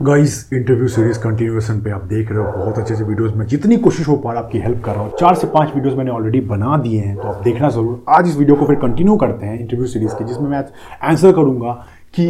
Guys 0.00 0.52
interview 0.52 0.88
series 0.88 1.18
continuation 1.20 1.80
पे 1.82 1.90
आप 1.90 2.02
देख 2.06 2.30
रहे 2.30 2.38
हो, 2.38 2.52
बहुत 2.54 2.76
अच्छे 2.78 2.96
से 2.96 3.04
वीडियोस 3.04 3.32
में 3.36 3.44
जितनी 3.46 3.76
कोशिश 3.76 4.08
हो 4.08 4.16
पा 4.16 4.32
रहा 4.32 4.42
आपकी 4.42 4.58
हेल्प 4.58 4.82
कर 4.84 4.92
रहा 4.92 5.02
हूँ। 5.02 5.12
चार 5.20 5.34
से 5.34 5.46
पाँच 5.46 5.74
वीडियोस 5.74 5.96
मैंने 5.96 6.10
ऑलरेडी 6.10 6.40
बना 6.42 6.76
दिए 6.76 7.00
हैं 7.00 7.16
तो 7.16 7.22
आप 7.22 7.42
देखना 7.44 7.68
ज़रूर। 7.68 8.04
आज 8.08 8.28
इस 8.28 8.36
वीडियो 8.36 8.56
को 8.56 8.66
फिर 8.66 8.76
कंटिन्यू 8.76 9.16
करते 9.16 9.46
हैं 9.46 9.58
इंटरव्यू 9.60 9.86
सीरीज़ 9.86 10.14
की, 10.14 10.24
जिसमें 10.24 10.48
मैं 10.50 10.64
आंसर 11.02 11.32
करूँगा 11.32 11.72
कि 12.14 12.28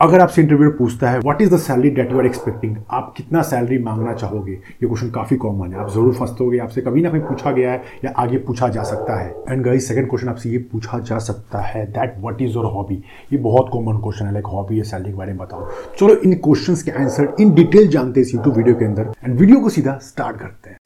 अगर 0.00 0.20
आपसे 0.20 0.42
इंटरव्यू 0.42 0.70
पूछता 0.70 1.10
है 1.10 1.18
what 1.18 1.40
is 1.42 1.50
the 1.54 1.58
salary 1.58 1.90
that 1.90 2.10
you 2.12 2.18
are 2.18 2.26
expecting 2.26 2.76
आप 2.92 3.12
कितना 3.16 3.42
सैलरी 3.42 3.78
मांगना 3.82 4.12
चाहोगे? 4.14 4.52
ये 4.52 4.86
क्वेश्चन 4.86 5.10
काफ़ी 5.10 5.36
कॉमन 5.36 5.72
है। 5.72 5.78
आप 5.80 5.90
ज़रूर 5.90 6.14
फंसते 6.14 6.58
आपसे 6.58 6.80
कभी 6.80 7.02
ना 7.02 7.10
कभी 7.10 7.20
पूछा 7.20 7.52
गया 7.52 7.70
है 7.72 7.82
या 8.04 8.12
आगे 8.18 8.38
पूछा 8.38 8.68
जा 8.68 8.82
सकता 8.82 9.18
है। 9.20 9.34
एंड 9.48 9.64
गाइस 9.64 9.88
सेकंड 9.88 10.08
क्वेश्चन 10.08 10.28
आपसे 10.28 10.50
ये 10.50 10.58
पूछा 10.72 10.98
जा 11.00 11.18
सकता 11.18 11.60
है 11.60 11.86
that 11.92 12.14
what 12.20 12.42
is 12.42 12.54
your 12.54 12.66
hobby 12.74 13.02
ये 13.32 13.38
बहुत 13.38 13.70
कॉमन 13.72 14.00
क्वेश्चन 14.02 14.26
है। 14.26 14.32
लाइक 14.32 14.46
हॉबी 14.46 14.78
या 14.78 14.84
सैलरी 14.84 15.10
के 15.10 15.16
बारे 15.16 15.32
में 15.32 15.38
बताओ। 15.38 15.68
चलो 15.98 16.14
इन 16.16 16.34
क्वेश्चन 16.44 16.74
के 16.84 16.98
आंसर 17.02 17.34
इन 17.40 17.54
डिटेल 17.54 17.88
जानते 17.88 18.20
हैं 18.20 18.26
इस 18.26 18.34
यूट्यूब 18.34 18.56
वीडियो 18.56 18.74
के 18.74 18.84
अंदर। 18.84 19.12
एंड 19.24 19.38
वीडियो 19.38 19.60
को 19.60 19.68
सीधा 19.68 19.98
स्टार्ट 20.02 20.36
करते 20.36 20.70
हैं। 20.70 20.78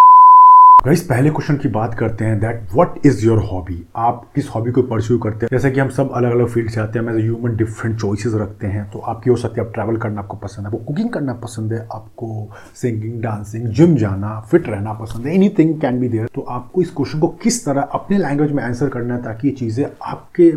गाइस 0.85 1.03
पहले 1.05 1.31
क्वेश्चन 1.31 1.57
की 1.57 1.69
बात 1.69 1.95
करते 1.95 2.25
हैं 2.25 2.39
that 2.41 2.61
what 2.75 3.07
is 3.07 3.25
your 3.27 3.39
hobby 3.45 3.75
आप 3.97 4.23
किस 4.35 4.49
हॉबी 4.49 4.71
को 4.73 4.83
परस्यू 4.83 5.19
करते 5.19 5.47
हैं? 5.47 5.49
जैसे 5.51 5.71
कि 5.71 5.81
हम 5.81 5.89
सब 5.89 6.13
अलग 6.13 6.31
अलग 6.31 6.47
फ़ील्ड 6.49 6.71
से 6.71 6.81
आते 6.81 6.99
हैं 6.99 7.15
एज 7.15 7.21
ह्यूमन 7.23 7.57
डिफरेंट 7.57 7.99
चॉइसेस 8.01 8.35
रखते 8.35 8.67
हैं 8.67 8.85
तो 8.91 8.99
आपकी 8.99 9.31
हो 9.31 9.37
सकती 9.37 9.61
है 9.61 9.67
आप 9.67 9.73
ट्रैवल 9.75 9.97
करना 9.97 10.21
आपको 10.21 10.37
पसंद 10.37 10.67
है, 10.67 10.73
आपको 10.73 10.85
कुकिंग 10.85 11.11
करना 11.11 11.33
पसंद 11.33 11.73
है, 11.73 11.81
आपको 11.93 12.49
सिंगिंग 12.75 13.21
डांसिंग 13.23 13.67
जिम 13.71 13.97
जाना 13.97 14.41
फिट 14.51 14.69
रहना 14.69 14.93
पसंद 14.93 15.27
है 15.27 15.35
एनी 15.35 15.49
कैन 15.59 16.01
बी 16.01 16.09
देयर 16.09 16.29
तो 16.35 16.41
आपको 16.49 16.83
इस 16.83 16.91
क्वेश्चन 16.91 17.21
को 17.21 17.29
किस 17.43 17.65
तरह 17.65 17.81
अपने 17.81 18.19
लैंग्वेज 18.19 18.53
में 18.53 18.63
आंसर 18.65 18.89
करना 18.89 19.15
है 19.15 19.23
ताकि 19.23 19.49
ये 19.49 19.55
चीज़ें 19.55 19.85
आपके 20.03 20.51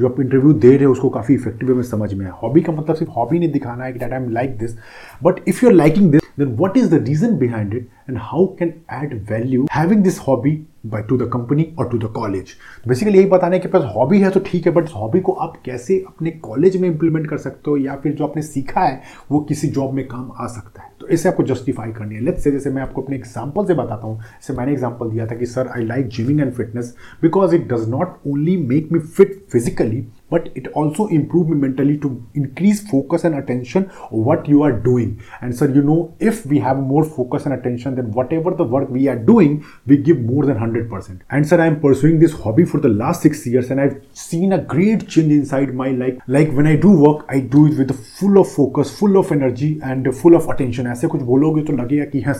जो 0.00 0.08
आप 0.08 0.20
इंटरव्यू 0.20 0.52
दे 0.52 0.76
रहे 0.76 0.84
हो 0.84 0.92
उसको 0.92 1.08
काफ़ी 1.08 1.34
इफ़ेक्टिव 1.34 1.74
में 1.74 1.82
समझ 1.82 2.12
में 2.14 2.24
आए। 2.26 2.32
हॉबी 2.42 2.60
का 2.60 2.72
मतलब 2.72 2.96
सिर्फ़ 2.96 3.12
हॉबी 3.12 3.38
नहीं 3.38 3.52
दिखाना 3.52 3.84
है 3.84 3.92
कि 3.92 3.98
that 3.98 4.12
I 4.12 4.22
am 4.22 4.30
like 4.30 4.58
this 4.58 4.76
but 5.22 5.48
if 5.48 5.64
you 5.64 5.70
are 5.70 5.76
liking 5.76 6.10
this 6.12 6.22
then 6.38 6.56
what 6.60 6.76
is 6.76 6.94
the 6.94 7.02
reason 7.04 7.38
behind 7.38 7.74
it 7.74 7.88
and 8.08 8.18
how 8.22 8.46
can 8.58 8.72
add 8.92 9.14
add 9.26 9.65
having 9.70 10.02
this 10.02 10.18
hobby 10.18 10.66
by, 10.84 11.02
to 11.02 11.16
the 11.16 11.26
company 11.26 11.74
or 11.76 11.84
to 11.90 11.98
the 11.98 12.08
college. 12.16 12.50
Basically 12.88 13.18
यही 13.18 13.28
बताने 13.28 13.58
के 13.58 13.68
पास 13.68 13.82
hobby 13.94 14.20
है 14.20 14.30
तो 14.30 14.40
ठीक 14.46 14.66
है 14.66 14.72
but 14.72 14.88
hobby 14.94 15.20
को 15.20 15.32
आप 15.32 15.56
कैसे 15.64 15.98
अपने 16.08 16.30
कॉलेज 16.42 16.76
में 16.76 16.88
इंप्लीमेंट 16.88 17.28
कर 17.30 17.38
सकते 17.38 17.70
हो 17.70 17.76
या 17.76 17.96
फिर 18.02 18.12
जो 18.12 18.26
आपने 18.26 18.42
सीखा 18.42 18.80
है, 18.80 19.00
वो 19.30 19.40
किसी 19.48 19.68
जॉब 19.68 19.92
में 19.94 20.06
काम 20.08 20.30
आ 20.40 20.46
सकता 20.46 20.82
है। 20.82 20.90
तो 21.00 21.08
इसे 21.08 21.28
आपको 21.28 21.42
जस्टिफाई 21.42 21.92
करनी 21.92 22.14
है। 22.14 22.20
लेट्स 22.24 22.44
से 22.44 22.50
जैसे 22.50 22.70
मैं 22.70 22.82
आपको 22.82 23.02
अपने 23.02 23.16
एग्ज़ाम्पल 23.16 23.66
से 23.66 23.74
बताता 23.74 24.06
हूँ। 24.06 24.18
जैसे 24.18 24.52
मैंने 24.52 24.72
एग्ज़ाम्पल 24.72 25.10
दिया 25.10 25.26
था 25.26 25.36
कि 25.36 25.46
sir 25.46 25.68
I 25.68 25.84
like 25.84 26.08
gymming 26.08 26.40
and 26.40 26.52
fitness 26.52 26.94
because 27.22 27.54
it 27.54 27.72
does 27.72 27.88
not 27.90 28.16
only 28.26 28.56
make 28.66 28.92
me 28.92 28.98
fit 28.98 29.40
physically 29.52 30.06
but 30.31 30.49
it 30.55 30.67
also 30.69 31.07
improve 31.07 31.49
me 31.49 31.55
mentally 31.55 31.97
to 31.97 32.09
increase 32.33 32.81
focus 32.89 33.25
and 33.25 33.35
attention 33.35 33.83
what 34.27 34.47
you 34.47 34.63
are 34.63 34.71
doing 34.71 35.09
and 35.41 35.55
sir 35.55 35.69
you 35.77 35.83
know 35.89 35.99
if 36.19 36.45
we 36.45 36.59
have 36.59 36.77
more 36.91 37.03
focus 37.17 37.45
and 37.45 37.53
attention 37.53 37.95
then 37.95 38.11
whatever 38.19 38.53
the 38.61 38.67
work 38.75 38.89
we 38.89 39.07
are 39.13 39.17
doing 39.31 39.57
we 39.85 39.97
give 39.97 40.21
more 40.21 40.45
than 40.45 40.57
100% 40.57 41.19
and 41.29 41.47
sir 41.47 41.59
i 41.59 41.67
am 41.71 41.79
pursuing 41.81 42.17
this 42.19 42.37
hobby 42.45 42.65
for 42.73 42.79
the 42.79 42.93
last 43.03 43.27
six 43.27 43.45
years 43.45 43.71
and 43.71 43.81
i've 43.81 43.97
seen 44.13 44.53
a 44.53 44.61
great 44.75 45.07
change 45.07 45.33
inside 45.39 45.73
my 45.83 45.89
life 46.03 46.17
like 46.27 46.51
when 46.59 46.71
i 46.73 46.75
do 46.87 46.91
work 47.05 47.25
i 47.37 47.39
do 47.57 47.65
it 47.71 47.77
with 47.83 47.93
full 48.19 48.39
of 48.43 48.51
focus 48.51 48.95
full 49.01 49.17
of 49.23 49.31
energy 49.31 49.71
and 49.91 50.13
full 50.21 50.39
of 50.41 50.49
attention 50.55 50.87
ऐसे 50.91 51.07
कुछ 51.07 51.21
बोलोगे 51.31 51.61
तो 51.63 51.73
लगेगा 51.73 52.05
कि 52.11 52.21
हाँ 52.21 52.33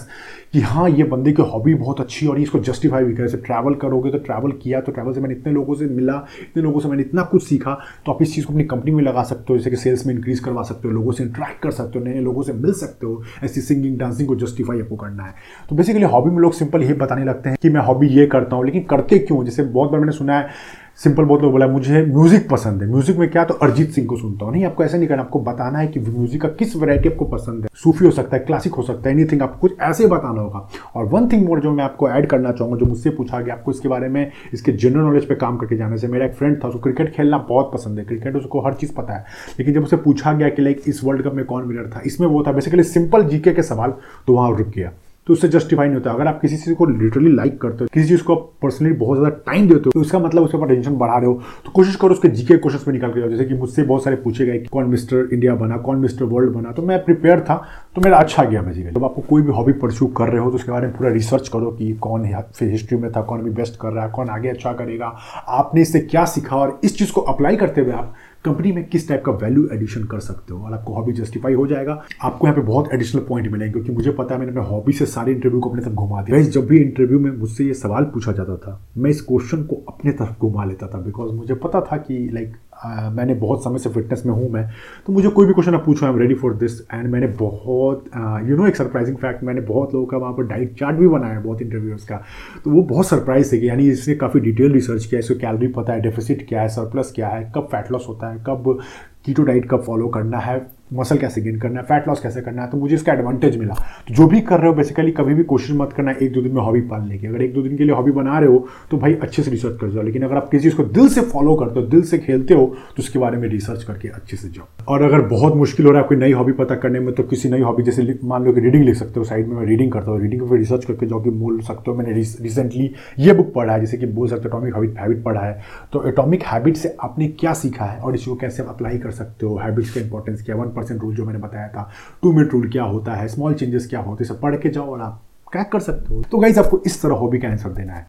कि 0.54 0.62
हाँ 0.72 0.90
ये 0.90 1.04
बंदे 1.12 1.32
की 1.32 1.42
हॉबी 1.52 1.74
बहुत 1.84 2.02
अच्छी 2.02 2.28
और 2.28 2.40
इसको 2.40 2.60
जस्टिफाई 2.70 3.04
भी 3.04 3.14
करे 3.16 3.38
ट्रैवल 3.46 3.74
करोगे 3.82 4.12
तो 4.12 4.18
ट्रैवल 4.26 4.52
किया 4.64 4.82
तो 4.82 4.92
ट्रैवल 4.92 5.14
से 5.14 5.22
मैंने 5.22 5.36
इतने 5.36 5.54
लोगों 5.54 5.76
से 5.76 5.86
मिला 6.00 6.16
इतने 6.42 6.64
लोगों 6.64 6.80
से 6.82 6.90
मैंने 6.90 7.04
इतना 7.04 7.24
कुछ 7.32 7.44
सीखा 7.44 7.75
तो 8.07 8.13
आप 8.13 8.23
इस 8.23 8.35
चीज़ 8.35 8.47
को 8.47 8.53
अपनी 8.53 8.65
कंपनी 8.65 8.91
में 8.91 9.03
लगा 9.05 9.23
सकते 9.23 9.53
हो, 9.53 9.59
जैसे 9.59 9.71
कि 9.71 9.77
सेल्स 9.77 10.07
में 10.07 10.15
इंक्रीज 10.15 10.41
करवा 10.41 10.63
सकते 10.63 10.89
हो, 10.89 10.95
लोगों 10.95 11.13
से 11.13 11.25
इंट्रैक्ट 11.25 11.63
कर 11.63 11.71
सकते 11.71 11.99
हो, 11.99 12.05
नए 12.05 12.21
लोगों 12.21 12.43
से 12.43 12.53
मिल 12.53 12.73
सकते 12.73 13.07
हो, 13.07 13.23
ऐसी 13.45 13.61
सिंगिंग 13.61 13.99
डांसिंग 13.99 14.29
को 14.29 14.37
जस्टिफाई 14.37 14.81
आपको 14.81 14.97
करना 14.97 15.23
है। 15.23 15.35
तो 15.71 15.77
बेसिकली 15.77 16.03
हॉबी 16.03 16.31
में 16.31 16.39
लोग 16.39 16.53
सिंपल 16.53 16.83
ये 16.83 16.95
बताने 16.95 17.25
लगते 17.25 17.49
हैं 17.49 17.59
कि 17.63 17.71
मैं 17.71 17.81
हॉबी 17.81 18.07
ये 18.07 18.27
करता 18.27 18.57
हूँ, 18.57 18.65
लेकिन 18.65 18.83
करते 18.83 19.19
क्यों? 19.19 19.45
जैसे 19.45 19.63
बहुत 19.63 19.91
बार 19.91 20.01
मैंने 20.01 20.13
सुना 20.13 20.39
है 20.39 20.49
सिंपल 20.99 21.25
बहुत 21.25 21.43
लोग 21.43 21.53
बोला, 21.53 21.67
मुझे 21.67 22.03
म्यूज़िक 22.05 22.49
पसंद 22.51 22.83
है। 22.83 22.89
म्यूज़िक 22.89 23.17
में 23.17 23.29
क्या 23.31 23.45
तो 23.45 23.55
अरिजीत 23.55 23.91
सिंह 23.91 24.07
को 24.07 24.17
सुनता 24.17 24.45
हूँ। 24.45 24.53
नहीं, 24.53 24.65
आपको 24.65 24.85
ऐसा 24.85 24.99
नहीं 24.99 25.09
करना, 25.09 25.23
आपको 25.23 25.41
बताना 25.41 25.79
है 25.79 25.87
कि 25.87 26.01
म्यूज़िक 26.01 26.43
का 26.43 26.49
किस 26.49 26.77
वैरायटी 26.77 27.09
आपको 27.09 27.25
पसंद 27.25 27.63
है। 27.63 27.69
सूफी 27.75 28.05
हो 28.05 28.11
सकता 28.11 28.37
है 28.37 28.45
क्लासिक 28.45 28.75
हो 28.75 28.83
सकता 28.83 29.09
है 29.09 29.15
एनीथिंग 29.15 29.43
आपको 29.43 29.59
कुछ 29.59 29.81
ऐसे 29.81 30.07
बताना 30.07 30.41
होगा। 30.41 30.69
और 30.95 31.05
वन 31.05 31.29
थिंग 31.29 31.47
मोर 31.47 31.61
जो 31.61 31.73
मैं 31.73 31.85
आपको 31.85 32.11
ऐड 32.11 32.27
करना 32.27 32.53
चाहूँगा, 32.53 32.79
जो 32.79 32.87
मुझसे 32.87 33.11
पूछा 33.11 33.41
गया, 33.41 33.55
आपको 33.55 33.71
इसके 33.71 33.89
बारे 33.89 34.09
में, 34.09 34.33
इसके 34.53 34.73
जनरल 34.73 35.01
नॉलेज 35.01 35.29
पर 35.29 35.35
काम 35.35 35.57
करके 35.57 35.77
जाने 35.77 35.99
से, 35.99 36.09
मेरा 36.09 36.27
एक 36.27 36.35
फ्रेंड 36.35 36.65
था, 36.65 36.69
उसको 36.69 36.81
क्रिकेट 36.81 37.15
खेलना 37.15 37.39
बहुत 37.39 37.71
पसंद 37.75 37.99
है। 37.99 38.05
क्रिकेट 38.05 38.37
उसको 38.37 38.61
हर 38.61 38.75
चीज़ 38.75 38.95
पता 38.95 39.13
है। 39.13 39.25
लेकिन 39.59 39.75
जब 39.75 39.83
उसे 39.83 39.97
पूछा 39.97 40.33
गया 40.33 40.49
कि, 40.49 40.63
लाइक, 40.63 40.83
इस 40.87 41.05
वर्ल्ड 41.05 41.23
कप 41.23 41.35
में 41.35 41.45
कौन 41.45 41.63
विनर 41.63 41.91
था? 41.97 42.03
इसमें 42.07 42.29
वो 42.29 42.45
था 42.47 42.53
बेसिकली 42.53 42.83
सिंपल 42.83 43.25
जीके 43.25 43.53
के 43.53 43.63
सवाल 43.63 43.95
तो 44.27 44.35
वहाँ 44.35 44.57
रुक 44.57 44.69
गया। 44.69 44.93
तो 45.27 45.33
उससे 45.33 45.49
जस्टिफाई 45.49 45.87
नहीं 45.87 45.97
होता। 45.97 46.11
अगर 46.11 46.27
आप 46.27 46.41
किसी 46.41 46.57
चीज़ 46.57 46.75
को 46.75 46.87
लिटरली 46.87 47.33
लाइक 47.35 47.61
करते 47.61 47.85
हो, 47.85 47.89
किसी 47.95 48.09
चीज़ 48.09 48.23
को 48.25 48.35
पर्सनली 48.63 48.93
बहुत 48.95 49.19
ज़्यादा 49.19 49.37
टाइम 49.47 49.69
देते 49.69 49.83
हो 49.87 49.91
तो 49.91 50.01
उसका 50.01 50.19
मतलब 50.19 50.43
उसके 50.43 50.57
ऊपर 50.57 50.69
टेंशन 50.69 50.97
बढ़ा 50.97 51.17
रहे 51.17 51.27
हो 51.27 51.41
तो 51.65 51.71
कोशिश 51.71 51.97
करो 51.97 52.15
उसके 52.15 52.29
जीके 52.31 52.57
क्वेश्चन 52.57 52.85
में 52.87 52.93
निकाल 52.95 53.13
के 53.13 53.21
जाओ। 53.21 53.29
जैसे 53.31 53.45
कि 53.45 53.55
मुझसे 53.55 53.83
बहुत 53.85 54.05
सारे 54.05 54.17
पूछे 54.17 54.47
गए 54.47 54.59
कि 54.59 54.67
कौन 54.69 54.89
मिस्टर 54.91 55.29
इंडिया 55.33 55.55
बना, 55.57 55.77
कौन 55.79 55.99
मिस्टर 55.99 56.25
वर्ल्ड 56.27 56.53
बना। 56.53 56.73
तो 56.73 56.83
मैं 56.83 57.03
प्रिपेयर 57.05 57.41
था 57.41 57.57
तो 57.97 58.03
मेरा 58.03 58.19
अच्छा 58.19 58.45
गया 58.45 58.63
बेसिकली 58.63 58.93
जब 58.93 59.05
आपको 59.05 59.23
कोई 59.29 59.43
भी 59.43 59.53
हॉबी 59.53 59.73
परस्यू 59.75 60.09
कर 60.17 60.29
रहे 60.29 60.41
हो 60.41 60.51
तो 60.51 60.57
उसके 60.57 60.73
बारे 60.73 60.87
में 60.87 60.97
पूरा 60.97 61.11
रिसर्च 61.13 61.49
करो 61.49 61.71
कि 61.73 61.93
कौन 61.99 62.27
फिर 62.53 62.71
हिस्ट्री 62.71 62.99
में 62.99 63.11
था, 63.13 63.23
कौन 63.23 63.43
भी 63.43 63.51
बेस्ट 63.53 63.81
कर 63.81 63.93
रहा 63.93 64.05
है, 64.05 64.11
कौन 64.11 64.29
आगे 64.31 64.49
अच्छा 64.49 64.73
करेगा। 64.75 65.07
आपने 65.49 65.81
इससे 65.83 66.01
क्या 66.03 66.25
सीखा 66.27 66.57
और 66.57 66.79
इस 66.85 66.99
चीज़ 66.99 67.13
को 67.13 67.21
अप्लाई 67.23 67.57
करते 67.57 67.81
हुए 67.81 67.93
आप 67.93 68.15
कंपनी 68.47 68.73
में 68.73 68.85
किस 68.89 69.09
टाइप 69.09 69.23
का 69.27 69.33
वैल्यू 69.35 69.69
एडिशन 69.73 70.05
कर 70.05 70.21
सकते 70.21 70.55
हो? 70.55 70.61
और 70.61 70.73
आपको 70.73 70.95
हॉबी 70.95 71.13
जस्टिफाई 71.13 71.55
हो 71.55 71.67
जाएगा। 71.67 72.03
आपको 72.23 72.47
यहाँ 72.47 72.57
पे 72.57 72.67
बहुत 72.67 72.93
एडिशनल 72.95 73.23
पॉइंट 73.23 73.51
मिलेंगे, 73.53 73.73
क्योंकि 73.73 73.93
मुझे 73.93 74.11
पता 74.13 74.35
है 74.35 74.41
मैंने 74.41 74.53
अपने 74.53 74.65
हॉबी 74.67 74.93
से 74.93 75.07
सारे 75.07 75.33
इंटरव्यू 75.33 75.61
को 75.61 75.71
अपने 75.71 75.83
तरफ़ 75.83 75.95
घुमा 75.95 76.23
दिया। 76.23 76.43
जब 76.47 76.67
भी 76.67 76.79
इंटरव्यू 76.79 77.19
में 77.21 77.31
मुझसे 77.31 77.65
ये 77.65 77.75
सवाल 77.75 78.05
पूछा 78.15 78.33
जाता 78.33 78.57
था, 78.57 78.81
मैं 78.97 79.11
इस 79.11 79.21
क्वेश्चन 79.23 79.63
को 79.63 79.77
अपने 79.89 80.13
तरफ़ 80.13 80.41
घुमा 80.41 80.65
लेता 80.65 80.87
था 80.87 81.01
बिकॉज़ 81.01 81.33
मुझे 81.33 81.55
पता 81.57 81.81
था 81.83 81.97
कि 81.99 82.19
लाइक 82.33 82.55
आ, 82.87 83.11
मैंने 83.11 83.35
बहुत 83.37 83.65
समय 83.65 83.79
से 83.79 83.91
फिटनेस 83.91 84.23
में 84.27 84.33
हूँ 84.35 84.49
मैं। 84.51 84.67
तो 85.07 85.13
मुझे 85.13 85.29
कोई 85.29 85.47
भी 85.47 85.53
क्वेश्चन 85.53 85.75
आप 85.75 85.85
पूछो 85.87 86.07
I 86.07 86.13
am 86.13 86.19
ready 86.19 86.35
for 86.35 86.55
this 86.57 86.81
and 86.85 87.09
मैंने 87.11 87.27
बहुत 87.39 88.05
यू 88.49 88.57
नो 88.57 88.67
एक 88.67 88.77
सरप्राइजिंग 88.77 89.17
फैक्ट 89.17 89.43
मैंने 89.45 89.61
बहुत 89.63 89.95
लोगों 89.95 90.07
का 90.07 90.17
वहाँ 90.17 90.33
पर 90.33 90.47
डाइट 90.47 90.79
चार्ट 90.79 90.97
भी 90.97 91.09
बनाया 91.09 91.35
है 91.35 91.43
बहुत 91.43 91.63
इंटरव्यूज़ 91.63 92.07
का। 92.09 92.23
तो 92.65 92.71
वो 92.71 92.83
बहुत 92.85 93.09
सरप्राइज़ 93.09 93.53
थे 93.53 93.59
कि 93.59 93.69
यानी 93.69 93.89
इसने 93.91 94.15
काफ़ी 94.17 94.41
डिटेल 94.41 94.73
रिसर्च 94.73 95.05
किया 95.05 95.19
इसको 95.19 95.35
कैलरी 95.41 95.69
पता 95.73 95.93
है 95.93 96.01
डेफिसिट 96.01 96.47
क्या 96.49 96.61
है 96.61 96.69
सरप्लस 96.69 97.13
क्या 97.17 97.29
है 97.29 97.53
कब 97.57 97.69
फैट 97.73 97.93
लॉस 97.93 98.07
होता 98.09 98.33
है 98.33 98.43
कब 98.47 98.79
कीटो 99.27 99.43
डाइट 99.43 99.69
कब 99.71 99.83
फॉलो 99.83 100.09
करना 100.09 100.39
है। 100.39 100.59
मसल 100.91 101.19
कैसे 101.19 101.41
गेन 101.41 101.59
करना 101.61 101.81
है 101.81 101.87
फैट 101.87 102.09
लॉस 102.09 102.21
कैसे 102.21 102.41
करना 102.41 102.63
है 102.63 102.71
तो 102.71 102.79
मुझे 102.79 102.95
इसका 102.95 103.13
एडवांटेज 103.13 103.57
मिला। 103.59 103.75
तो 104.09 104.15
जो 104.15 104.27
भी 104.27 104.41
कर 104.41 104.59
रहे 104.59 104.69
हो 104.69 104.75
बेसिकली 104.75 105.13
कभी 105.13 105.35
भी 105.35 105.45
कोशिश 105.45 105.77
मत 105.77 105.93
करना 105.93 106.13
एक 106.13 106.33
दो 106.33 106.43
दिन 106.43 106.53
में 106.55 106.61
हॉबी 106.63 106.81
पालने 106.89 107.19
की। 107.19 107.27
अगर 107.27 107.43
एक 107.43 107.55
दो 107.55 107.63
दिन 107.63 107.77
के 107.77 107.85
लिए 107.85 107.95
हॉबी 107.95 108.13
बना 108.13 108.39
रहे 108.39 108.49
हो 108.49 108.67
तो 108.91 108.99
भाई 108.99 109.15
अच्छे 109.15 109.43
से 109.43 109.51
रिसर्च 109.51 109.79
कर 109.81 109.91
जाओ। 109.91 110.03
लेकिन 110.03 110.23
अगर 110.23 110.37
आप 110.37 110.49
किसी 110.51 110.63
चीज़ 110.63 110.77
को 110.77 110.85
दिल 110.85 111.09
से 111.09 111.21
फॉलो 111.23 111.55
करते 111.55 111.81
हो, 111.81 111.87
दिल 111.87 112.03
से 112.03 112.19
खेलते 112.19 112.55
हो 112.55 112.67
तो 112.67 113.03
उसके 113.03 113.19
बारे 113.19 113.39
में 113.39 113.49
रिसर्च 113.49 113.83
करके 113.85 114.09
अच्छे 114.11 114.37
से 114.37 114.49
जाओ। 114.49 114.67
और 114.89 115.03
अगर 115.03 115.27
बहुत 115.29 115.55
मुश्किल 115.57 115.87
हो 115.87 115.93
रहा 115.93 116.03
है 116.03 116.09
कोई 116.09 116.17
नई 116.17 116.33
हॉबी 116.33 116.53
पता 116.55 116.75
करने 116.77 117.01
में 117.01 117.15
तो 117.15 117.23
किसी 117.25 117.51
नई 117.51 117.61
हॉबी 117.61 117.83
जैसे 117.83 118.19
मान 118.25 118.45
लो 118.45 118.53
कि 118.53 118.61
रीडिंग 118.61 118.85
लिख 118.85 118.95
सकते 118.95 119.21
हो 119.21 119.25
साइड 119.25 119.49
में 119.49 119.57
मैं 119.57 119.67
रीडिंग 119.67 119.93
करता 119.93 120.11
हूँ 120.11 120.21
रीडिंग 120.21 120.49
पर 120.49 120.57
रिसर्च 120.57 120.85
करके 120.85 121.07
जाओ 121.07 121.23
कि 121.23 121.31
बोल 121.33 121.61
सकते 121.63 121.91
हो, 121.91 121.97
मैंने 121.97 122.13
रिसेंटली 122.13 122.91
ये 123.19 123.33
बुक 123.33 123.53
पढ़ा 123.55 123.73
है, 123.73 123.81
जैसे 123.81 123.97
कि 123.97 124.07
बोल 124.09 124.29
सकते 124.29 124.49
हो 124.49 124.67
एटॉमिक 124.67 124.99
हैबिट 124.99 125.23
पढ़ा 125.25 125.41
है। 125.41 125.61
तो 125.93 126.07
एटॉमिक 126.09 126.43
हैबिट 126.45 126.77
से 126.77 126.97
आपने 127.03 127.29
क्या 127.41 127.53
सीखा 127.55 127.85
है, 127.85 127.99
और 127.99 128.15
इसको 128.15 128.35
कैसे 128.37 128.63
अप्लाई 128.65 128.99
कर 128.99 129.11
सकते 129.13 129.47
हो 129.47 129.57
हैबिट्स 129.59 129.95
का 129.95 130.01
इंपॉर्टेंस 130.01 130.43
क्या 130.43 130.57
वन 130.57 130.75
परसेंट 130.77 131.01
रूल 131.03 131.15
जो 131.15 131.25
मैंने 131.25 131.39
बताया 131.39 131.69
था। 131.69 131.91
टू 132.23 132.33
मिनट 132.33 132.53
रूल 132.53 132.71
क्या 132.71 132.85
होता 132.85 133.15
है? 133.15 133.29
स्मॉल 133.29 133.55
चेंजेस 133.55 133.87
क्या 133.87 134.01
होते 134.01 134.25
हैं? 134.25 134.29
सब 134.29 134.41
पढ़ 134.41 134.57
के 134.57 134.69
जाओ 134.69 134.91
और 134.93 135.01
आप 135.03 135.23
क्रैक 135.53 135.69
कर 135.73 135.81
सकते 135.81 136.15
हो। 136.15 136.23
तो 136.23 136.39
गाइज़ 136.39 136.61
आपको 136.61 136.81
इस 136.87 137.03
तरह 137.03 137.15
हॉबी 137.15 137.39
का 137.39 137.49
आंसर 137.49 137.73
देना 137.73 137.93
है। 137.93 138.07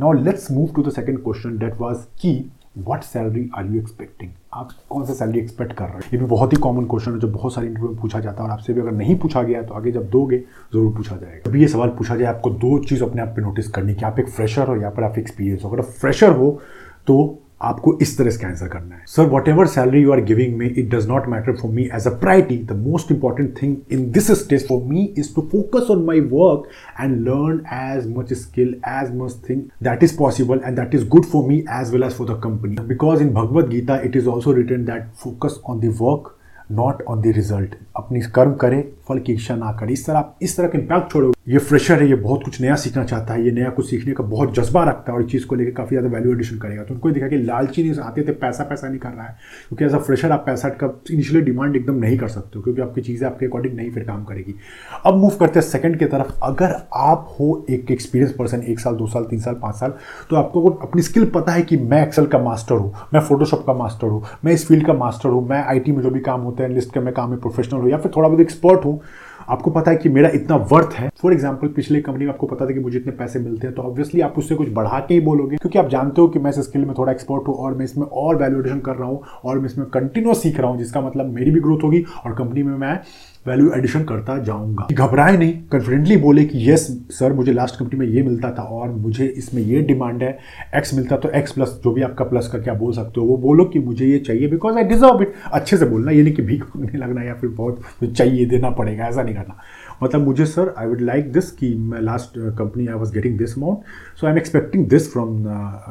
Now 0.00 0.12
let's 0.14 0.50
move 0.50 0.68
to 0.76 0.82
the 0.82 0.90
second 0.92 1.22
question 1.24 1.58
that 1.58 1.80
was 1.80 2.04
की 2.20 2.32
what 2.78 3.02
salary 3.02 3.48
are 3.56 3.66
you 3.66 3.80
expecting 3.80 4.30
आप 4.54 4.70
कौन 4.90 5.04
सा 5.04 5.12
सैलरी 5.14 5.38
एक्सपेक्ट 5.38 5.72
कर 5.72 5.84
रहे 5.84 5.94
हो? 5.94 6.00
ये 6.12 6.18
भी 6.18 6.24
बहुत 6.26 6.52
ही 6.52 6.56
कॉमन 6.58 6.84
क्वेश्चन 6.86 7.12
है 7.12 7.18
जो 7.18 7.28
बहुत 7.28 7.54
सारे 7.54 7.66
इंटरव्यू 7.66 7.90
में 7.90 8.00
पूछा 8.00 8.20
जाता 8.20 8.42
है 8.42 8.48
और 8.48 8.52
आपसे 8.52 8.72
भी 8.72 8.80
अगर 8.80 8.92
नहीं 8.92 9.16
पूछा 9.18 9.42
गया 9.42 9.62
तो 9.62 9.74
आगे 9.74 9.92
जब 9.92 10.08
दोगे, 10.10 10.38
ज़रूर 10.72 10.92
पूछा 10.96 11.16
जाएगा। 11.16 11.50
अभी 11.50 11.60
ये 11.60 11.68
सवाल 11.68 11.88
पूछा 11.88 12.16
जाए, 12.16 12.26
आपको 12.26 12.50
दो 12.50 12.78
चीज़ 12.84 13.04
अपने 13.04 13.22
आप 13.22 13.28
पे 13.28 13.42
नोटिस 13.42 13.68
करनी 13.68 13.94
कि 13.94 14.04
आप 14.04 14.18
एक 14.18 14.28
फ्रेशर 14.28 14.68
हो 14.68 14.76
या 14.76 14.90
फिर 14.90 15.04
आप 15.04 15.18
एक्सपीरियंस 15.18 15.64
हो। 15.64 15.70
अगर 15.70 15.82
फ्रेशर 15.82 16.32
हो 16.32 16.50
तो 17.06 17.16
आपको 17.60 17.96
इस 18.02 18.16
तरह 18.18 18.30
से 18.30 18.46
आंसर 18.46 18.68
करना 18.68 18.94
है। 18.94 19.02
Sir 19.06 19.26
whatever 19.48 19.66
salary 19.66 20.02
you 20.02 20.12
are 20.12 20.20
giving 20.24 20.56
me 20.58 20.66
it 20.66 20.94
does 20.94 21.06
not 21.08 21.26
matter 21.28 21.56
for 21.56 21.70
me 21.70 21.82
as 21.94 22.06
a 22.06 22.10
priority 22.20 22.56
the 22.66 22.76
most 22.78 23.12
important 23.12 23.54
thing 23.62 23.76
in 23.92 24.10
this 24.12 24.30
stage 24.40 24.66
for 24.68 24.82
me 24.88 25.04
is 25.18 25.34
to 25.34 25.42
focus 25.52 25.90
on 25.90 26.04
my 26.04 26.20
work 26.32 26.68
and 27.00 27.16
learn 27.28 27.60
as 27.74 28.06
much 28.16 28.32
skill 28.42 28.74
as 28.88 29.14
much 29.16 29.36
thing 29.48 29.62
that 29.82 30.02
is 30.02 30.16
possible 30.18 30.60
and 30.64 30.76
that 30.76 30.94
is 30.94 31.08
good 31.08 31.24
for 31.24 31.48
me 31.48 31.58
as 31.80 31.92
well 31.92 32.02
as 32.02 32.12
for 32.12 32.28
the 32.30 32.40
company 32.44 32.76
because 32.88 33.22
in 33.22 33.32
Bhagavad 33.34 33.68
Gita 33.70 34.00
it 34.04 34.16
is 34.16 34.28
also 34.28 34.52
written 34.52 34.84
that 34.84 35.08
focus 35.24 35.60
on 35.64 35.80
the 35.80 35.96
work 36.00 36.35
not 36.72 37.02
on 37.02 37.20
the 37.20 37.32
result 37.36 37.74
अपनी 37.96 38.20
कर्म 38.34 38.52
करे, 38.54 38.80
फल 39.08 39.18
की 39.18 39.32
इच्छा 39.32 39.54
ना 39.56 39.70
करे। 39.72 39.92
इस 39.92 40.06
तरह 40.06 40.18
आप, 40.18 40.36
इस 40.42 40.56
तरह 40.56 40.68
का 40.68 40.78
इम्पैक्ट 40.78 41.12
छोड़ोगे 41.12 41.34
ये 41.46 41.58
फ्रेशर 41.58 42.02
है, 42.02 42.08
ये 42.08 42.14
बहुत 42.14 42.42
कुछ 42.44 42.60
नया 42.60 42.76
सीखना 42.76 43.04
चाहता 43.04 43.34
है। 43.34 43.44
ये 43.44 43.50
नया 43.52 43.68
कुछ 43.70 43.88
सीखने 43.90 44.12
का 44.12 44.24
बहुत 44.24 44.54
जज्बा 44.54 44.82
रखता 44.84 45.12
है 45.12 45.18
और 45.18 45.24
इस 45.24 45.30
चीज़ 45.30 45.46
को 45.46 45.54
लेकर 45.54 45.70
काफ़ी 45.72 45.96
ज़्यादा 45.96 46.08
वैल्यू 46.14 46.32
एडिशन 46.32 46.58
करेगा। 46.58 46.82
तो 46.84 46.94
उनको 46.94 47.10
देखा 47.10 47.28
कि 47.28 47.36
लालची 47.36 47.82
नहीं, 47.82 48.00
आते 48.00 48.22
थे 48.22 48.32
पैसा 48.34 48.64
पैसा 48.64 48.88
नहीं 48.88 48.98
कर 48.98 49.10
रहा 49.10 49.26
है। 49.26 49.36
क्योंकि 49.68 49.84
एज 49.84 49.94
अ 49.94 49.98
फ्रेशर 49.98 50.32
आप 50.32 50.42
पैसा 50.46 50.68
का 50.70 50.86
इनिशियली 51.10 51.40
डिमांड 51.44 51.76
एकदम 51.76 51.94
नहीं 51.96 52.18
कर 52.18 52.28
सकते 52.28 52.58
हो, 52.58 52.62
क्योंकि 52.62 52.82
आपकी 52.82 53.00
चीज़ें 53.00 53.26
आपके 53.28 53.46
अकॉर्डिंग 53.46 53.76
नहीं 53.76 53.90
फिर 53.90 54.04
काम 54.04 54.24
करेगी। 54.24 54.54
अब 55.06 55.16
मूव 55.16 55.36
करते 55.40 55.58
हैं 55.60 55.66
सेकंड 55.66 55.98
की 55.98 56.04
तरफ़। 56.06 56.32
अगर 56.42 56.74
आप 56.94 57.36
हो 57.40 57.64
एक 57.70 57.90
एक्सपीरियंस 57.90 58.32
पर्सन 58.32 58.62
एक 58.62 58.80
साल, 58.80 58.94
दो 58.94 59.06
साल, 59.06 59.24
तीन 59.24 59.40
साल, 59.40 59.54
पाँच 59.54 59.74
साल 59.74 59.94
तो 60.30 60.36
आपको 60.36 60.68
अपनी 60.70 61.02
स्किल 61.02 61.30
पता 61.30 61.52
है 61.52 61.62
कि 61.62 61.76
मैं 61.76 62.02
एक्सेल 62.02 62.26
का 62.26 62.38
मास्टर 62.40 62.74
हूँ, 62.74 62.92
मैं 63.14 63.20
फोटोशॉप 63.20 63.64
का 63.66 63.74
मास्टर 63.74 64.06
हूँ, 64.06 64.22
मैं 64.44 64.52
इस 64.52 64.66
फ़ील्ड 64.68 64.86
का 64.86 64.92
मास्टर 64.94 65.28
हूँ, 65.28 65.48
मैं 65.48 65.64
आई 65.64 65.82
में 65.88 66.02
जो 66.02 66.10
भी 66.10 66.20
काम 66.22 66.40
होते 66.40 66.55
हैं 66.62 66.70
लिस्ट 66.70 66.92
का 66.94 67.00
मैं 67.00 67.14
काम 67.14 67.30
में 67.30 67.38
प्रोफेशनल 67.40 67.80
हूँ 67.80 67.90
या 67.90 67.98
फिर 67.98 68.12
थोड़ा 68.16 68.28
बहुत 68.28 68.40
एक्सपर्ट 68.40 68.84
हूँ, 68.84 69.00
आपको 69.48 69.70
पता 69.70 69.90
है 69.90 69.96
कि 69.96 70.08
मेरा 70.08 70.28
इतना 70.34 70.56
वर्थ 70.70 70.92
है। 70.92 71.10
फॉर 71.22 71.32
एग्ज़ाम्पल 71.32 71.68
पिछले 71.70 72.00
कंपनी 72.00 72.24
में 72.24 72.32
आपको 72.32 72.46
पता 72.46 72.66
था 72.66 72.72
कि 72.72 72.80
मुझे 72.80 72.98
इतने 72.98 73.12
पैसे 73.14 73.38
मिलते 73.38 73.66
हैं 73.66 73.74
तो 73.76 73.82
ऑब्वियसली 73.82 74.20
आप 74.20 74.38
उससे 74.38 74.54
कुछ 74.54 74.72
बढ़ा 74.72 74.98
के 75.00 75.14
ही 75.14 75.20
बोलोगे, 75.20 75.56
क्योंकि 75.56 75.78
आप 75.78 75.88
जानते 75.88 76.20
हो 76.20 76.28
कि 76.28 76.38
मैं 76.38 76.50
इस 76.50 76.58
स्किल 76.60 76.84
में 76.84 76.94
थोड़ा 76.98 77.12
एक्सपर्ट 77.12 77.48
हूँ 77.48 77.54
और 77.56 77.74
मैं 77.74 77.84
इसमें 77.84 78.06
और 78.06 78.36
वैल्यूएशन 78.36 78.80
कर 78.80 78.96
रहा 78.96 79.08
हूँ 79.08 79.22
और 79.44 79.58
मैं 79.58 79.66
इसमें 79.66 79.86
कंटिन्यूस 79.90 80.42
सीख 80.42 80.60
रहा 80.60 80.70
हूँ, 80.70 80.78
जिसका 80.78 81.00
मतलब 81.00 81.32
मेरी 81.34 81.50
भी 81.50 81.60
ग्रोथ 81.60 81.84
होगी 81.84 82.04
और 82.24 82.34
कंपनी 82.34 82.62
में 82.62 82.76
मैं 82.76 82.98
वैल्यू 83.46 83.70
एडिशन 83.72 84.04
करता 84.04 84.36
जाऊँगा। 84.44 84.86
घबराए 84.92 85.36
नहीं 85.36 85.52
कॉन्फिडेंटली 85.72 86.16
बोले 86.16 86.44
कि 86.44 86.70
यस 86.70 86.86
सर 87.12 87.32
मुझे 87.32 87.52
लास्ट 87.52 87.78
कंपनी 87.78 87.98
में 87.98 88.06
ये 88.06 88.22
मिलता 88.22 88.50
था 88.52 88.62
और 88.62 88.88
मुझे 88.90 89.26
इसमें 89.28 89.62
ये 89.62 89.82
डिमांड 89.84 90.22
है 90.22 90.30
एक्स 90.76 90.94
मिलता 90.94 91.16
तो 91.16 91.30
एक्स 91.36 91.52
प्लस 91.52 91.78
जो 91.84 91.92
भी 91.92 92.02
आपका 92.02 92.24
प्लस 92.24 92.48
करके 92.52 92.70
आप 92.70 92.76
बोल 92.76 92.92
सकते 92.92 93.20
हो, 93.20 93.26
वो 93.26 93.36
बोलो 93.38 93.64
कि 93.64 93.78
मुझे 93.80 94.06
ये 94.06 94.18
चाहिए 94.18 94.48
बिकॉज़ 94.48 94.76
आई 94.76 94.84
डिजर्व 94.84 95.22
इट 95.22 95.34
अच्छे 95.52 95.76
से 95.76 95.84
बोलना, 95.86 96.10
ये 96.10 96.22
नहीं 96.22 96.34
कि 96.34 96.42
भीख 96.42 96.64
नहीं 96.76 96.98
लगना 96.98 97.22
या 97.22 97.34
फिर 97.34 97.50
बहुत 97.50 97.80
चाहिए 98.06 98.46
देना 98.46 98.70
पड़ेगा, 98.70 99.06
ऐसा 99.06 99.22
नहीं 99.22 99.34
करना। 99.34 99.58
मतलब 100.02 100.24
मुझे 100.24 100.46
sir 100.46 100.72
I 100.78 100.86
would 100.86 101.00
like 101.00 101.32
this 101.32 101.50
कि 101.50 101.72
मैं 101.74 102.00
last 102.00 102.38
company 102.58 102.86
I 102.86 102.94
was 102.94 103.12
getting 103.14 103.38
this 103.38 103.56
amount 103.58 104.18
so 104.20 104.26
I 104.26 104.32
am 104.32 104.38
expecting 104.38 104.86
this 104.86 105.12
from 105.12 105.44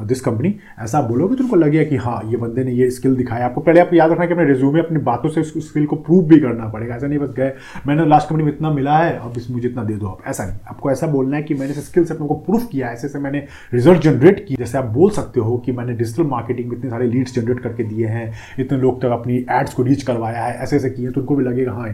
this 0.06 0.20
company 0.20 0.54
ऐसा 0.80 0.98
आप 0.98 1.04
बोलोगे 1.04 1.36
तो 1.36 1.44
उनको 1.44 1.56
लगेगा 1.56 1.84
कि 1.90 1.96
हाँ 1.96 2.20
ये 2.26 2.36
बंदे 2.36 2.64
ने 2.64 2.72
ये 2.72 2.90
स्किल 2.90 3.16
दिखाया 3.16 3.46
आपको 3.46 3.60
पहले 3.60 3.80
आपको 3.80 3.96
याद 3.96 4.10
रखना 4.10 4.26
कि 4.26 4.32
अपने 4.32 4.44
रिज्यूमे 4.44 4.80
अपनी 4.80 4.98
बातों 5.04 5.30
से 5.30 5.40
उस 5.40 5.68
स्किल 5.68 5.86
को 5.86 5.96
प्रूव 5.96 6.22
भी 6.24 6.38
करना 6.40 6.68
पड़ेगा। 6.68 6.94
ऐसा 6.94 7.06
नहीं 7.06 7.18
बस 7.18 7.30
गए, 7.36 7.52
मैंने 7.86 8.06
लास्ट 8.06 8.28
कंपनी 8.28 8.44
में 8.44 8.52
इतना 8.52 8.70
मिला 8.70 8.96
है, 8.98 9.16
अब 9.18 9.32
इस, 9.36 9.50
मुझे 9.50 9.68
इतना 9.68 9.84
दे 9.84 9.94
दो 9.94 10.06
आप। 10.06 10.22
ऐसा 10.26 10.44
नहीं। 10.44 10.58
आपको 10.68 10.90
ऐसा 10.90 11.06
बोलना 11.06 11.36
है 11.36 11.42
कि 11.42 11.54
मैंने 11.54 11.74
स्किल 11.74 12.04
से 12.04 12.14
अपने 12.14 12.26
को 12.26 12.34
प्रूफ 12.46 12.68
किया 12.72 12.90
ऐसे 12.90 13.08
से 13.08 13.18
मैंने 13.18 13.46
रिज़ल्ट 13.74 14.02
जनरेट 14.02 14.44
की 14.48 14.56
जैसे 14.56 14.78
आप 14.78 14.84
बोल 14.94 15.10
सकते 15.10 15.40
हो 15.40 15.56
कि 15.58 15.72
मैंने 15.72 15.92
डिजिटल 15.94 16.28
मार्केटिंग 16.28 16.68
में 16.70 16.76
इतने 16.78 16.90
सारे 16.90 17.06
लीड्स 17.06 17.34
जनरेट 17.34 17.60
करके 17.60 17.84
दिए 17.84 18.06
हैं, 18.06 18.32
इतने 18.60 18.78
लोग 18.78 19.00
तक 19.02 19.18
अपनी 19.18 19.36
एड्स 19.50 19.74
को 19.74 19.82
रीच 19.82 20.02
करवाया 20.02 20.44
है, 20.44 20.54
ऐसे 20.54 20.76
ऐसे 20.76 20.90
किए 20.90 21.10
तो 21.10 21.20
उनको 21.20 21.36
भी 21.36 21.44
लगेगा 21.44 21.72
हाँ 21.72 21.88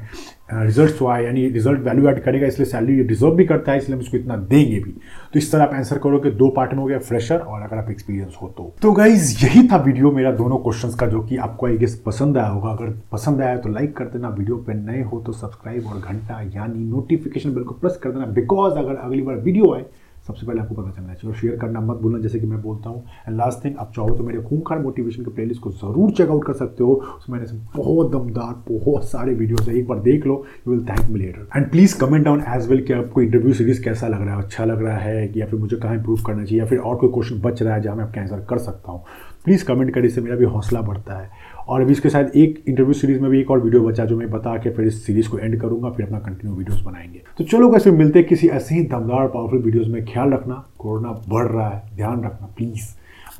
रिज़ल्ट 0.54 1.00
हुआ 1.00 1.16
है, 1.16 1.25
यानी 1.25 1.46
रिज़ल्ट 1.49 1.81
वैल्यू 1.81 2.08
एड 2.08 2.22
करेगा, 2.22 2.46
इसलिए 2.46 2.66
सैलरी 2.66 3.02
डिजर्व 3.04 3.34
भी 3.34 3.44
करता 3.44 3.72
है, 3.72 3.78
इसलिए 3.78 3.96
हम 3.96 4.02
उसको 4.02 4.16
इतना 4.16 4.37
देंगे 4.37 4.78
भी। 4.78 4.90
तो 5.32 5.38
इस 5.38 5.50
तरह 5.52 5.62
आप 5.62 5.75
आंसर 5.75 5.99
करो 5.99 6.19
कि 6.19 6.31
दो 6.32 6.49
पार्ट 6.50 6.72
में 6.72 6.81
हो 6.81 6.87
गया 6.87 6.99
फ्रेशर 7.00 7.38
और 7.38 7.62
अगर 7.62 7.76
आप 7.76 7.90
एक्सपीरियंस 7.90 8.37
हो 8.43 8.49
तो। 8.49 8.72
तो 8.82 8.93
गाइज़ 8.93 9.32
यही 9.44 9.66
था 9.69 9.76
वीडियो 9.78 10.10
मेरा 10.12 10.32
दोनों 10.32 10.56
क्वेश्चन 10.58 10.90
का, 10.90 11.06
जो 11.06 11.20
कि 11.20 11.37
आपको 11.38 11.66
आई 11.66 11.76
गेस 11.78 12.00
पसंद 12.06 12.38
आया 12.38 12.49
होगा। 12.49 12.70
अगर 12.70 12.90
पसंद 13.12 13.43
आया 13.43 13.56
तो 13.56 13.69
लाइक 13.70 13.96
कर 13.96 14.04
देना 14.06 14.28
वीडियो 14.31 14.56
पर 14.58 14.75
नए 14.75 15.02
हो 15.02 15.20
तो 15.20 15.32
सब्सक्राइब 15.34 15.87
और 15.87 16.00
घंटा, 16.00 16.40
यानी 16.55 16.84
नोटिफिकेशन 16.87 17.55
बिल 17.55 17.64
को 17.64 17.75
प्रेस 17.75 17.98
कर 18.02 18.10
देना 18.10 18.26
बिकॉज़ 18.32 18.75
अगर 18.75 18.94
अगली 18.96 19.22
बार 19.22 19.37
वीडियो 19.38 19.75
आए 19.75 19.84
सबसे 20.28 20.46
पहले 20.46 20.60
आपको 20.60 20.74
पता 20.74 20.90
चलना 20.90 21.14
चाहिए 21.14 21.30
और 21.30 21.38
शेयर 21.38 21.56
करना 21.58 21.80
मत 21.80 21.96
भूलना, 21.96 22.19
जैसे 22.19 22.38
कि 22.40 22.46
मैं 22.46 22.60
बोलता 22.62 22.90
हूँ। 22.90 23.04
एंड 23.28 23.36
लास्ट 23.36 23.64
थिंग 23.64 23.76
आप 23.78 23.92
चाहो 23.96 24.10
तो 24.10 24.24
मेरे 24.24 24.42
खूंखार 24.42 24.78
मोटिवेशन 24.78 25.24
के 25.24 25.30
प्लेलिस्ट 25.30 25.62
को 25.62 25.70
ज़रूर 25.72 26.10
चेकआउट 26.12 26.44
कर 26.46 26.52
सकते 26.54 26.84
हो। 26.84 26.94
उसमें 27.16 27.38
ऐसे 27.40 27.56
बहुत 27.76 28.10
दमदार, 28.12 28.54
बहुत 28.69 29.04
सारे 29.04 29.34
वीडियोस 29.34 29.69
है। 29.69 29.76
एक 29.78 29.88
बार 29.88 29.98
देख 30.00 30.26
लो 30.26 30.44
you 30.66 30.74
will 30.74 30.84
thank 30.86 31.08
me 31.10 31.20
later 31.20 31.48
and 31.56 31.70
please 31.70 31.98
comment 32.00 32.24
down 32.24 32.42
as 32.48 32.69
well 32.69 32.84
कि 32.86 32.92
आपको 32.92 33.22
इंटरव्यू 33.22 33.54
सीरीज़ 33.54 33.82
कैसा 33.84 34.08
लग 34.08 34.22
रहा 34.22 34.36
है 34.36 34.42
अच्छा 34.42 34.64
लग 34.64 34.82
रहा 34.84 34.96
है, 34.98 35.38
या 35.38 35.46
फिर 35.46 35.60
मुझे 35.60 35.76
कहाँ 35.76 35.94
इंप्रूव 35.94 36.22
करना 36.26 36.44
चाहिए, 36.44 36.60
या 36.60 36.66
फिर 36.66 36.78
और 36.78 36.96
कोई 36.96 37.12
क्वेश्चन 37.12 37.40
बच 37.40 37.62
रहा 37.62 37.74
है 37.74 37.82
जहाँ 37.82 37.96
मैं 37.96 38.04
आपका 38.04 38.20
आंसर 38.20 38.46
कर 38.50 38.58
सकता 38.60 38.92
हूँ। 38.92 39.04
प्लीज़ 39.44 39.64
कमेंट 39.66 39.94
करें 39.94 40.04
इससे 40.04 40.20
मेरा 40.20 40.36
भी 40.36 40.44
हौसला 40.46 40.80
बढ़ता 40.82 41.14
है। 41.14 41.30
और 41.68 41.80
अभी 41.80 41.92
इसके 41.92 42.08
साथ 42.10 42.36
एक 42.36 42.62
इंटरव्यू 42.68 42.92
सीरीज़ 42.92 43.20
में 43.20 43.30
भी 43.30 43.40
एक 43.40 43.50
और 43.50 43.60
वीडियो 43.60 43.82
बचा 43.82 44.04
जो 44.04 44.16
मैं 44.16 44.30
बता 44.30 44.56
के 44.56 44.70
फिर 44.70 44.86
इस 44.86 45.04
सीरीज़ 45.06 45.28
को 45.28 45.38
एंड 45.38 45.60
करूँगा, 45.60 45.90
फिर 45.90 46.06
अपना 46.06 46.18
कंटिन्यू 46.18 46.56
वीडियोस 46.56 46.82
बनाएँगे। 46.84 47.22
तो 47.38 47.44
चलो 47.44 47.70
कैसे 47.72 47.90
मिलते 47.90 48.18
हैं 48.18 48.28
किसी 48.28 48.48
ऐसे 48.48 48.74
ही 48.74 48.82
दमदार 48.84 49.28
पावरफुल 49.28 49.62
वीडियोस 49.62 49.86
में। 49.88 50.04
ख्याल 50.06 50.32
रखना, 50.32 50.64
कोरोना 50.78 51.12
बढ़ 51.28 51.46
रहा 51.46 51.68
है, 51.68 51.82
ध्यान 51.96 52.24
रखना 52.24 52.46
प्लीज़ 52.56 52.88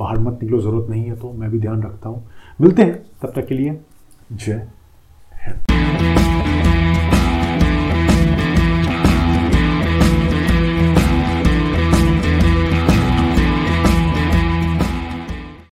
बाहर 0.01 0.19
मत 0.19 0.39
निकलो, 0.43 0.61
ज़रूरत 0.61 0.91
नहीं 0.91 1.05
है 1.05 1.17
तो 1.17 1.33
मैं 1.33 1.51
भी 1.51 1.59
ध्यान 1.61 1.83
रखता 1.83 2.09
हूँ। 2.09 2.25
मिलते 2.61 2.83
हैं, 2.83 3.03
तब 3.23 3.33
तक 3.37 3.47
के 3.47 3.55
लिए 3.55 3.79
जय 4.33 4.67